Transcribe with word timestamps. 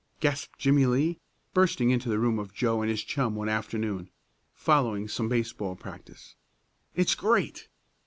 gasped 0.19 0.57
Jimmie 0.57 0.87
Lee, 0.87 1.19
bursting 1.53 1.91
into 1.91 2.09
the 2.09 2.17
room 2.17 2.39
of 2.39 2.55
Joe 2.55 2.81
and 2.81 2.89
his 2.89 3.03
chum 3.03 3.35
one 3.35 3.49
afternoon, 3.49 4.09
following 4.55 5.07
some 5.07 5.29
baseball 5.29 5.75
practice. 5.75 6.33
"It's 6.95 7.13
great!" 7.13 7.67